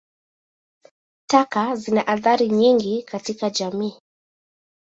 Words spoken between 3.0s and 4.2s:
katika jamii.